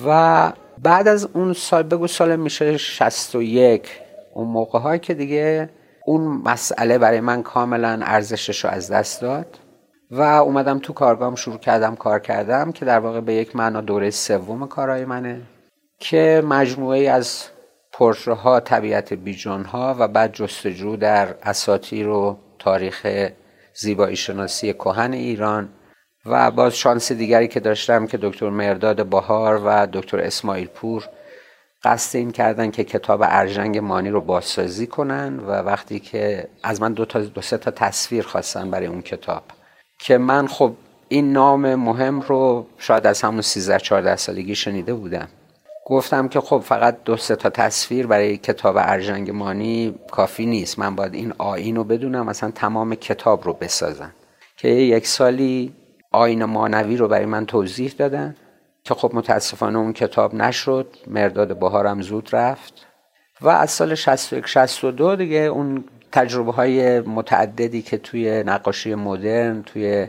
و 0.07 0.53
بعد 0.83 1.09
از 1.09 1.29
اون 1.33 1.53
سال 1.53 1.83
بگو 1.83 2.07
سال 2.07 2.37
میشه 2.37 2.79
61 2.79 3.89
اون 4.35 4.49
موقع 4.49 4.79
های 4.79 4.99
که 4.99 5.15
دیگه 5.15 5.71
اون 6.07 6.43
مسئله 6.45 6.99
برای 6.99 7.21
من 7.21 7.43
کاملا 7.43 8.01
ارزشش 8.03 8.65
رو 8.65 8.71
از 8.71 8.91
دست 8.91 9.23
داد. 9.23 9.59
و 10.11 10.21
اومدم 10.21 10.79
تو 10.79 10.93
کارگاهم 10.93 11.35
شروع 11.35 11.59
کردم 11.59 11.97
کار 11.97 12.21
کردم 12.21 12.73
که 12.73 12.85
در 12.85 12.99
واقع 12.99 13.21
به 13.21 13.35
یک 13.35 13.57
معنا 13.57 13.81
دوره 13.81 14.11
سوم 14.11 14.67
کارهای 14.67 15.05
منه 15.05 15.41
که 15.99 16.43
مجموعه 16.49 17.11
از 17.11 17.45
پرتره 17.93 18.35
ها 18.35 18.61
طبیعت 18.61 19.13
بیجان 19.13 19.65
ها 19.65 19.97
و 19.99 20.09
بعد 20.09 20.33
جستجو 20.33 20.97
در 20.97 21.35
اساطیر 21.43 22.09
و 22.09 22.39
تاریخ 22.59 23.07
زیبایی 23.77 24.17
شناسی 24.17 24.73
کهن 24.73 25.13
ایران 25.13 25.69
و 26.27 26.51
باز 26.51 26.77
شانس 26.77 27.13
دیگری 27.13 27.49
که 27.49 27.61
داشتم 27.61 28.07
که 28.07 28.19
دکتر 28.23 28.51
مرداد 28.51 29.07
بهار 29.07 29.61
و 29.65 29.87
دکتر 29.93 30.21
اسماعیل 30.21 30.67
پور 30.67 31.09
قصد 31.85 32.17
این 32.17 32.31
کردن 32.31 32.71
که 32.71 32.85
کتاب 32.85 33.21
ارژنگ 33.25 33.79
مانی 33.79 34.11
رو 34.11 34.21
بازسازی 34.21 34.87
کنن 34.87 35.39
و 35.39 35.51
وقتی 35.51 36.01
که 36.01 36.49
از 36.63 36.83
من 36.83 36.93
دو, 36.93 37.05
تا 37.05 37.21
دو 37.21 37.41
سه 37.41 37.59
تا 37.59 37.71
تصویر 37.71 38.25
خواستن 38.25 38.71
برای 38.71 38.87
اون 38.87 39.03
کتاب. 39.03 39.43
که 39.99 40.19
من 40.19 40.47
خب 40.47 40.73
این 41.09 41.33
نام 41.33 41.75
مهم 41.75 42.21
رو 42.21 42.67
شاید 42.79 43.07
از 43.07 43.23
همون 43.23 43.41
13 43.41 43.79
14 43.79 44.17
سالگی 44.17 44.55
شنیده 44.55 44.95
بودم. 44.95 45.29
گفتم 45.87 46.29
که 46.29 46.41
خب 46.41 46.59
فقط 46.59 46.97
دو 47.05 47.17
سه 47.17 47.37
تا 47.37 47.51
تصویر 47.51 48.07
برای 48.07 48.37
کتاب 48.37 48.77
ارژنگ 48.79 49.31
مانی 49.31 49.95
کافی 50.11 50.47
نیست. 50.47 50.79
من 50.79 50.97
باید 50.97 51.15
این 51.15 51.33
آین 51.39 51.77
رو 51.77 51.85
بدونم 51.85 52.27
مثلا 52.27 52.51
تمام 52.51 52.95
کتاب 52.95 53.45
رو 53.45 53.53
بسازم 53.53 54.13
که 54.57 54.69
یک 54.69 55.07
سالی 55.07 55.73
آین 56.11 56.45
مانوی 56.45 56.97
رو 56.97 57.09
برای 57.09 57.27
من 57.27 57.47
توضیح 57.47 57.95
دادن 57.99 58.37
که 58.85 58.95
خب 58.95 59.11
متاسفانه 59.15 59.79
اون 59.79 59.93
کتاب 59.93 60.35
نشد. 60.35 60.97
مرداد 61.07 61.59
بهارم 61.59 62.03
زود 62.03 62.29
رفت. 62.33 62.87
و 63.41 63.49
از 63.49 63.71
سال 63.71 63.95
61 63.95 64.47
62 64.47 65.17
دیگه 65.17 65.39
اون 65.39 65.85
تجربه 66.13 66.53
های 66.53 67.01
متعددی 67.01 67.83
که 67.83 67.99
توی 67.99 68.43
نقاشی 68.43 68.95
مدرن 68.95 69.63
توی 69.63 70.09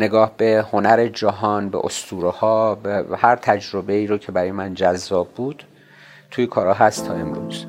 نگاه 0.00 0.32
به 0.36 0.66
هنر 0.72 1.06
جهان 1.06 1.68
به 1.68 1.78
اسطوره 1.84 2.30
ها 2.30 2.74
به 2.74 3.04
هر 3.16 3.36
تجربه 3.36 3.92
ای 3.92 4.06
رو 4.06 4.18
که 4.18 4.32
برای 4.32 4.52
من 4.52 4.74
جذاب 4.74 5.28
بود 5.28 5.64
توی 6.30 6.46
کارا 6.46 6.74
هست 6.74 7.06
تا 7.06 7.14
امروز. 7.14 7.66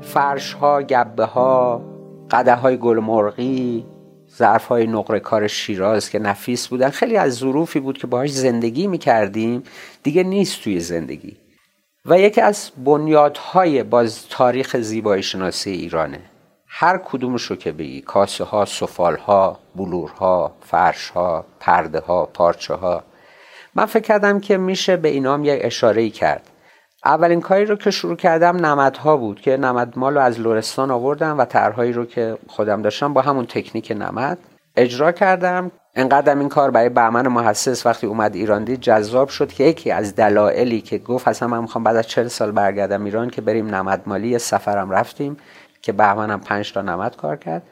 فرش 0.00 0.52
ها 0.52 0.82
گبه 0.82 1.24
ها 1.24 1.82
قده 2.30 2.54
های 2.54 2.76
گلمرغی 2.76 3.86
ظرف 4.36 4.66
های 4.66 4.86
نقره 4.86 5.20
کار 5.20 5.46
شیراز 5.46 6.10
که 6.10 6.18
نفیس 6.18 6.68
بودن 6.68 6.90
خیلی 6.90 7.16
از 7.16 7.34
ظروفی 7.34 7.80
بود 7.80 7.98
که 7.98 8.06
باهاش 8.06 8.30
زندگی 8.30 8.86
می‌کردیم. 8.86 9.62
دیگه 10.02 10.22
نیست 10.22 10.62
توی 10.62 10.80
زندگی. 10.80 11.36
و 12.06 12.18
یکی 12.18 12.40
از 12.40 12.70
بنیادهای 12.84 13.82
باز 13.82 14.28
تاریخ 14.28 14.76
زیبایی 14.76 15.22
شناسی 15.22 15.70
ایرانه. 15.70 16.20
هر 16.68 16.98
کدومش 16.98 17.42
رو 17.42 17.56
که 17.56 17.72
بگی 17.72 18.00
کاسه 18.00 18.44
ها 18.44 18.64
سفال 18.64 19.16
ها 19.16 19.58
بلورها 19.76 20.56
فرش 20.62 21.08
ها 21.08 21.46
پرده 21.60 22.00
ها 22.00 22.26
پارچه 22.26 22.74
ها 22.74 23.04
من 23.74 23.86
فکر 23.86 24.02
کردم 24.02 24.40
که 24.40 24.56
میشه 24.56 24.96
به 24.96 25.08
اینام 25.08 25.44
یک 25.44 25.60
اشاره 25.62 26.10
کرد. 26.10 26.50
اولین 27.04 27.40
کاری 27.40 27.66
رو 27.66 27.76
که 27.76 27.90
شروع 27.90 28.16
کردم 28.16 28.56
نمدها 28.66 29.16
بود 29.16 29.40
که 29.40 29.56
نمد 29.56 29.96
رو 29.96 30.18
از 30.18 30.40
لورستان 30.40 30.90
آوردم 30.90 31.38
و 31.38 31.44
طرحهایی 31.44 31.92
رو 31.92 32.04
که 32.04 32.38
خودم 32.46 32.82
داشتم 32.82 33.12
با 33.12 33.20
همون 33.20 33.46
تکنیک 33.46 33.92
نمد 33.96 34.38
اجرا 34.76 35.12
کردم. 35.12 35.70
انقدرم 35.94 36.38
این 36.38 36.48
کار 36.48 36.70
برای 36.70 36.88
بهمن 36.88 37.28
محسس 37.28 37.86
وقتی 37.86 38.06
اومد 38.06 38.34
ایران 38.34 38.64
دید 38.64 38.80
جذاب 38.80 39.28
شد 39.28 39.52
که 39.52 39.64
یکی 39.64 39.90
از 39.90 40.14
دلایلی 40.14 40.80
که 40.80 40.98
گفت 40.98 41.28
اصلا 41.28 41.48
من 41.48 41.60
می‌خوام 41.60 41.84
بعد 41.84 41.96
از 41.96 42.06
چل 42.06 42.28
سال 42.28 42.50
برگردم 42.50 43.04
ایران 43.04 43.30
که 43.30 43.40
بریم 43.40 43.74
نمد 43.74 44.02
مالی 44.06 44.38
سفرم 44.38 44.90
رفتیم 44.90 45.36
که 45.82 45.92
بهمنم 45.92 46.40
پنج 46.40 46.72
تا 46.72 46.82
نمد 46.82 47.16
کار 47.16 47.36
کرد. 47.36 47.62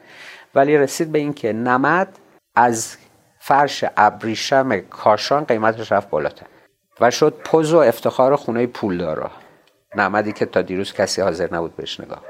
ولی 0.55 0.77
رسید 0.77 1.11
به 1.11 1.19
اینکه 1.19 1.53
نمد 1.53 2.07
از 2.55 2.97
فرش 3.39 3.85
ابریشم 3.97 4.79
کاشان 4.79 5.43
قیمتش 5.43 5.91
رفت 5.91 6.09
بالاتر. 6.09 6.45
و 7.01 7.11
شد 7.11 7.33
پوز 7.43 7.73
و 7.73 7.77
افتخار 7.77 8.35
خونه 8.35 8.67
پولدارا. 8.67 9.31
نمدی 9.95 10.31
که 10.31 10.45
تا 10.45 10.61
دیروز 10.61 10.93
کسی 10.93 11.21
حاضر 11.21 11.53
نبود 11.53 11.75
بهش 11.75 11.99
نگاه 11.99 12.21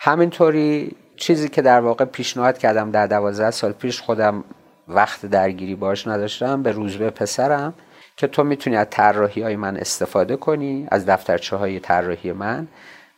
همینطوری 0.00 0.96
چیزی 1.16 1.48
که 1.48 1.62
در 1.62 1.80
واقع 1.80 2.04
پیشنهاد 2.04 2.58
کردم 2.58 2.90
در 2.90 3.06
دوازده 3.06 3.50
سال 3.50 3.72
پیش 3.72 4.00
خودم 4.00 4.44
وقت 4.88 5.26
درگیری 5.26 5.74
باش 5.74 6.06
نداشتم 6.06 6.62
به 6.62 6.72
روزبه 6.72 7.10
پسرم 7.10 7.74
که 8.16 8.26
تو 8.26 8.44
می‌تونی 8.44 8.76
از 8.76 8.86
طراحی 8.90 9.42
های 9.42 9.56
من 9.56 9.76
استفاده 9.76 10.36
کنی 10.36 10.86
از 10.90 11.06
دفترچه 11.06 11.56
های 11.56 11.80
طراحی 11.80 12.32
من 12.32 12.68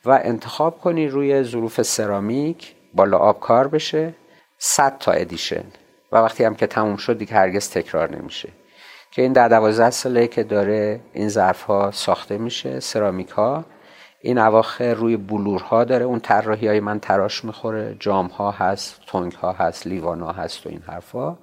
و 0.05 0.21
انتخاب 0.25 0.81
کنی 0.81 1.09
روی 1.09 1.43
ظروف 1.43 1.83
سرامیک 1.83 2.75
بالا 2.95 3.19
آب 3.19 3.41
کار 3.41 3.69
بشه 3.69 4.15
100 4.59 4.99
تا 4.99 5.13
ادیشن. 5.13 5.65
و 6.13 6.17
وقتی 6.17 6.45
هم 6.45 6.55
که 6.55 6.67
تموم 6.67 6.97
شد 6.97 7.19
دیگه 7.19 7.35
هرگز 7.35 7.71
تکرار 7.71 8.17
نمیشه. 8.17 8.49
که 9.13 9.23
این 9.23 9.33
در 9.33 9.49
دوازده 9.49 9.91
ساله 9.91 10.27
که 10.27 10.43
داره 10.43 11.01
این 11.13 11.29
ظرف 11.29 11.63
ها 11.63 11.91
ساخته 11.91 12.39
میشه 12.39 12.81
سرامیک 12.81 13.29
ها 13.29 13.65
این 14.21 14.39
اواخر 14.39 14.95
روی 14.95 15.17
بلورها 15.17 15.85
داره. 15.85 16.05
اون 16.05 16.21
طراحی 16.21 16.69
های 16.69 16.81
من 16.81 17.01
تراش 17.01 17.45
می‌خوره. 17.45 17.97
جام 18.01 18.27
ها 18.27 18.51
هست 18.51 19.01
تونگ 19.07 19.33
ها 19.33 19.53
هست 19.53 19.87
لیوان 19.87 20.21
ها 20.21 20.33
هست 20.33 20.67
و 20.67 20.69
این 20.69 20.83
حرفا 20.87 21.39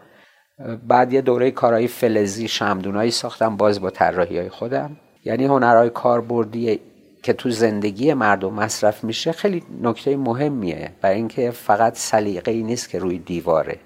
بعد 0.88 1.14
یه 1.14 1.22
دوره 1.22 1.52
کارهای 1.52 1.88
فلزی 1.88 2.48
شمدونایی 2.48 3.12
ساختم 3.12 3.58
باز 3.58 3.82
با 3.82 3.90
طراحی 3.90 4.38
های 4.38 4.50
خودم. 4.50 4.98
یعنی 5.24 5.46
هنرهای 5.46 5.90
کاربردی 5.90 6.80
که 7.24 7.34
تو 7.34 7.50
زندگی 7.50 8.14
مردم 8.14 8.54
مصرف 8.54 9.04
میشه 9.04 9.32
خیلی 9.32 9.64
نکته 9.82 10.18
مهمیه 10.18 10.92
برای 11.02 11.16
اینکه 11.16 11.52
فقط 11.52 11.98
سلیقه 11.98 12.52
ای 12.52 12.64
نیست 12.64 12.90
که 12.90 13.00
روی 13.00 13.20
دیواره. 13.20 13.80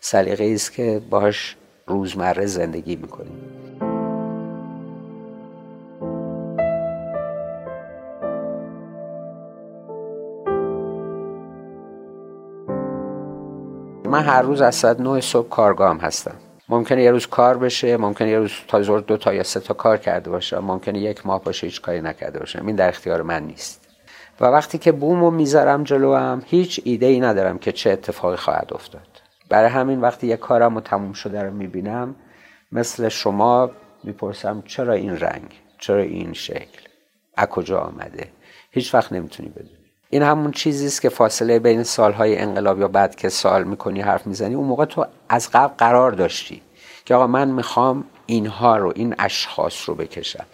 سلیقه 0.00 0.44
ای 0.44 0.54
است 0.54 0.72
که 0.72 1.02
باهاش 1.10 1.56
روزمره 1.88 2.46
زندگی 2.46 2.96
می‌کنیم. 2.96 3.42
من 14.04 14.22
هر 14.22 14.42
روز 14.42 14.60
از 14.60 14.74
ساعت 14.74 15.00
9 15.00 15.20
صبح 15.20 15.48
کارگاهم 15.48 15.96
هستم. 15.98 16.34
ممکنه 16.68 17.02
یه 17.02 17.10
روز 17.10 17.26
کار 17.26 17.58
بشه 17.58 17.96
ممکنه 17.96 18.28
یه 18.28 18.38
روز 18.38 18.52
تا 18.68 18.82
زور 18.82 19.00
دو 19.00 19.16
تا 19.16 19.34
یا 19.34 19.42
سه 19.42 19.60
تا 19.60 19.74
کار 19.74 19.96
کرده 19.96 20.30
باشم 20.30 20.58
ممکنه 20.58 20.98
یک 20.98 21.26
ماه 21.26 21.44
باشه 21.44 21.66
هیچ 21.66 21.82
کاری 21.82 22.00
نکرده 22.00 22.38
باشم. 22.38 22.66
این 22.66 22.76
در 22.76 22.88
اختیار 22.88 23.22
من 23.22 23.42
نیست. 23.42 23.88
و 24.40 24.44
وقتی 24.44 24.78
که 24.78 24.92
بوم 24.92 25.20
رو 25.20 25.30
می‌ذارم 25.30 25.84
جلوم 25.84 26.42
هیچ 26.46 26.80
ایده 26.84 27.06
ای 27.06 27.20
ندارم 27.20 27.58
که 27.58 27.72
چه 27.72 27.90
اتفاقی 27.90 28.36
خواهد 28.36 28.70
افتاد. 28.74 29.15
برای 29.48 29.68
همین 29.70 30.00
وقتی 30.00 30.26
یه 30.26 30.36
کارم 30.36 30.74
رو 30.74 30.80
تموم 30.80 31.12
شده 31.12 31.42
رو 31.42 31.52
می‌بینم 31.52 32.14
مثل 32.72 33.08
شما 33.08 33.70
می‌پرسم 34.04 34.62
چرا 34.66 34.92
این 34.92 35.16
رنگ؟ 35.16 35.60
چرا 35.78 36.02
این 36.02 36.32
شکل؟ 36.32 36.80
از 37.36 37.46
کجا 37.46 37.80
آمده؟ 37.80 38.28
هیچ 38.70 38.94
وقت 38.94 39.12
نمی‌تونی 39.12 39.48
بدونی. 39.48 39.70
این 40.10 40.22
همون 40.22 40.50
چیزی 40.50 40.86
است 40.86 41.02
که 41.02 41.08
فاصله 41.08 41.58
بین 41.58 41.82
سالهای 41.82 42.38
انقلاب 42.38 42.80
یا 42.80 42.88
بعد 42.88 43.14
که 43.14 43.28
سال 43.28 43.64
می‌کنی 43.64 44.00
حرف 44.00 44.26
می‌زنی 44.26 44.54
اون 44.54 44.66
موقع 44.66 44.84
تو 44.84 45.06
از 45.28 45.50
قبل 45.52 45.74
قرار 45.74 46.12
داشتی 46.12 46.62
که 47.04 47.14
آقا 47.14 47.26
من 47.26 47.48
می‌خوام 47.48 48.04
اینها 48.26 48.76
رو 48.76 48.92
این 48.96 49.14
اشخاص 49.18 49.88
رو 49.88 49.94
بکشم. 49.94 50.44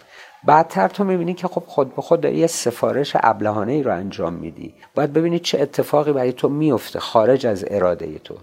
بعدتر 0.43 0.87
تو 0.87 1.03
می‌بینی 1.03 1.33
که 1.33 1.47
خب 1.47 1.63
خود 1.67 1.95
به 1.95 2.01
خود 2.01 2.21
داری 2.21 2.37
یه 2.37 2.47
سفارش 2.47 3.15
ابلهانه 3.19 3.71
ای 3.71 3.83
رو 3.83 3.95
انجام 3.95 4.33
میدی. 4.33 4.73
باید 4.95 5.13
ببینی 5.13 5.39
چه 5.39 5.61
اتفاقی 5.61 6.13
برای 6.13 6.33
تو 6.33 6.49
میفته 6.49 6.99
خارج 6.99 7.45
از 7.45 7.65
اراده 7.67 8.19
تو. 8.19 8.35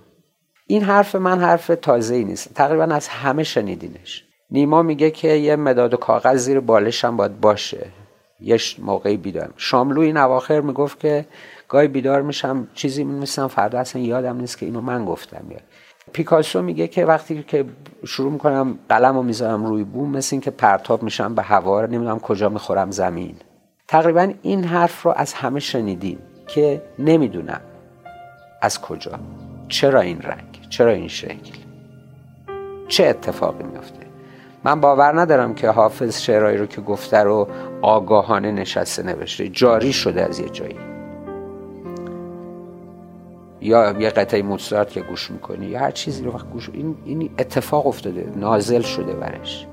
این 0.71 0.83
حرف 0.83 1.15
من 1.15 1.41
حرف 1.41 1.71
تازه 1.83 2.15
ای 2.15 2.25
نیست. 2.25 2.55
تقریبا 2.55 2.85
از 2.85 3.09
همه 3.09 3.43
شنیدینش. 3.43 4.25
نیما 4.51 4.83
میگه 4.83 5.11
که 5.11 5.29
یه 5.29 5.57
مداد 5.57 5.95
و 5.95 5.97
کاغذ 5.97 6.37
زیر 6.37 6.61
بالشم 6.61 7.17
باید 7.17 7.41
باشه. 7.41 7.87
یه 8.41 8.59
موقعی 8.79 9.17
بیدار 9.17 9.51
شاملو 9.57 10.01
این 10.01 10.17
اواخر 10.17 10.61
می‌گفت 10.61 11.01
که 11.01 11.27
گاهی 11.69 11.89
بیدار 11.89 12.23
میشم 12.23 12.69
چیزی 12.75 13.05
میمیسم 13.05 13.49
فردا 13.49 13.79
اصلا 13.79 14.03
یادم 14.03 14.37
نیست 14.37 14.59
که 14.59 14.67
اینو 14.67 14.81
من 14.81 15.05
گفتم. 15.05 15.45
یا 15.51 15.59
پیکاسو 16.13 16.63
میگه 16.63 16.89
که 16.89 17.05
وقتی 17.05 17.43
که 17.43 17.65
شروع 18.07 18.33
می‌کنم 18.33 18.79
قلم 18.89 19.17
رو 19.17 19.23
می‌ذارم 19.23 19.67
روی 19.67 19.85
بوم 19.85 20.11
مثل 20.11 20.35
این 20.35 20.41
که 20.41 20.51
پرتاب 20.51 21.03
میشم 21.03 21.35
به 21.35 21.43
هوا 21.43 21.87
نمی‌دونم 21.87 22.19
کجا 22.19 22.49
می‌خورم 22.49 22.91
زمین. 22.91 23.37
تقریبا 23.89 24.33
این 24.43 24.65
حرف 24.65 25.03
رو 25.03 25.15
از 25.17 25.33
همه 25.33 25.61
شنیدیم 25.61 26.19
که 26.49 26.83
نمی‌دونم 26.99 27.61
از 28.63 28.81
کجا. 28.81 29.13
چرا 29.69 30.01
این 30.01 30.21
رنگ؟ 30.23 30.50
چرا 30.71 30.91
این 30.91 31.09
شکل؟ 31.09 31.53
چه 32.89 33.07
اتفاقی 33.07 33.65
میفته 33.65 34.01
من 34.65 34.81
باور 34.81 35.21
ندارم 35.21 35.55
که 35.55 35.69
حافظ 35.69 36.21
شعرهایی 36.21 36.59
رو 36.59 36.67
که 36.67 36.81
گفته 36.81 37.19
رو 37.19 37.49
آگاهانه 37.83 38.53
نشسته 38.53 39.03
نوشته. 39.03 39.49
جاری 39.49 39.93
شده 39.93 40.23
از 40.23 40.41
یه 40.41 40.49
جایی. 40.49 40.77
یا 43.61 44.01
یه 44.01 44.11
قطعه 44.11 44.43
موزارت 44.43 44.91
که 44.91 45.01
گوش 45.01 45.31
می‌کنی 45.31 45.67
یا 45.67 45.79
هر 45.79 45.91
چیزی 45.91 46.25
رو 46.25 46.33
وقت 46.33 46.51
گوش 46.51 46.71
این, 46.73 46.97
این 47.05 47.31
اتفاق 47.39 47.87
افتاده. 47.87 48.33
نازل 48.37 48.81
شده 48.81 49.13
برش. 49.13 49.67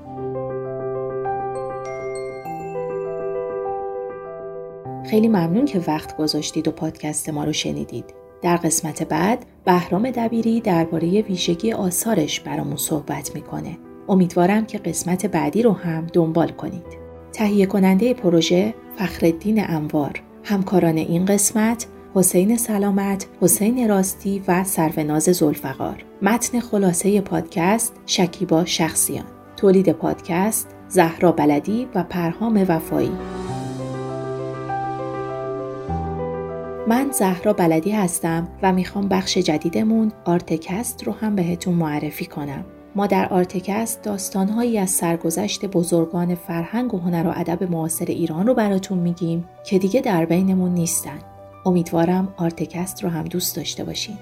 خیلی 5.10 5.28
ممنون 5.28 5.64
که 5.64 5.80
وقت 5.88 6.16
گذاشتید 6.16 6.68
و 6.68 6.70
پادکست 6.70 7.28
ما 7.28 7.44
رو 7.44 7.52
شنیدید. 7.52 8.14
در 8.42 8.56
قسمت 8.56 9.02
بعد 9.02 9.46
بهرام 9.64 10.10
دبیری 10.10 10.60
درباره 10.60 11.22
ویژگی 11.22 11.72
آثارش 11.72 12.40
برامون 12.40 12.76
صحبت 12.76 13.34
می‌کنه. 13.34 13.78
امیدوارم 14.08 14.66
که 14.66 14.78
قسمت 14.78 15.26
بعدی 15.26 15.62
رو 15.62 15.72
هم 15.72 16.06
دنبال 16.12 16.48
کنید. 16.48 16.98
تهیه 17.32 17.66
کننده 17.66 18.14
پروژه 18.14 18.74
فخردین 18.96 19.70
انوار 19.70 20.22
همکاران 20.44 20.96
این 20.96 21.24
قسمت 21.24 21.86
حسین 22.14 22.56
سلامت، 22.56 23.26
حسین 23.40 23.88
راستی 23.88 24.42
و 24.48 24.64
سروناز 24.64 25.22
ذوالفقار 25.22 26.04
متن 26.22 26.60
خلاصه 26.60 27.20
پادکست 27.20 27.92
شکیبا 28.06 28.64
شخصیان 28.64 29.24
تولید 29.56 29.92
پادکست 29.92 30.68
زهرا 30.88 31.32
بلدی 31.32 31.88
و 31.94 32.02
پرهام 32.02 32.64
وفایی 32.68 33.12
من 36.88 37.10
زهرا 37.12 37.52
بلدی 37.52 37.90
هستم 37.90 38.48
و 38.62 38.72
می‌خوام 38.72 39.08
بخش 39.08 39.38
جدیدمون 39.38 40.12
آرتکست 40.24 41.04
رو 41.04 41.12
هم 41.12 41.36
بهتون 41.36 41.74
معرفی 41.74 42.26
کنم 42.26 42.64
ما 42.94 43.06
در 43.06 43.28
آرتکست 43.28 44.02
داستانهایی 44.02 44.78
از 44.78 44.90
سرگذشت 44.90 45.66
بزرگان 45.66 46.34
فرهنگ 46.34 46.94
و 46.94 46.98
هنر 46.98 47.26
و 47.26 47.32
ادب 47.36 47.70
معاصر 47.70 48.04
ایران 48.04 48.46
رو 48.46 48.54
براتون 48.54 48.98
میگیم 48.98 49.48
که 49.64 49.78
دیگه 49.78 50.00
در 50.00 50.24
بینمون 50.24 50.74
نیستن. 50.74 51.18
امیدوارم 51.66 52.34
آرتکست 52.36 53.04
رو 53.04 53.10
هم 53.10 53.24
دوست 53.24 53.56
داشته 53.56 53.84
باشین. 53.84 54.18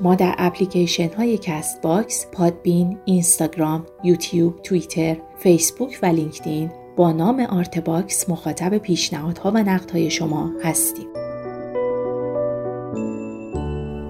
ما 0.00 0.14
در 0.14 0.34
اپلیکیشن 0.38 1.08
های 1.12 1.38
کست 1.38 1.82
باکس، 1.82 2.26
پادبین، 2.32 2.98
اینستاگرام، 3.04 3.86
یوتیوب، 4.04 4.62
توییتر، 4.62 5.16
فیسبوک 5.38 5.98
و 6.02 6.06
لینکدین 6.06 6.70
با 6.96 7.12
نام 7.12 7.40
آرت 7.40 7.78
باکس 7.78 8.30
مخاطب 8.30 8.78
پیشنهادها 8.78 9.50
و 9.50 9.58
نقدهای 9.58 10.10
شما 10.10 10.50
هستیم. 10.64 11.06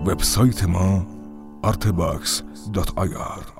وبسایت 0.06 0.64
ما 0.64 1.06
artbox.ir 1.64 3.53